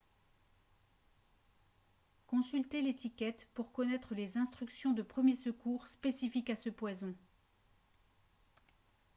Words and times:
consultez 2.25 2.81
l'étiquette 2.81 3.47
pour 3.53 3.71
connaître 3.71 4.15
les 4.15 4.35
instructions 4.35 4.93
de 4.93 5.03
premiers 5.03 5.35
secours 5.35 5.85
spécifiques 5.89 6.49
à 6.49 6.55
ce 6.55 6.69
poison 6.71 7.13